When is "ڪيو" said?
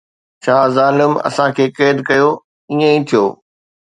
2.07-2.29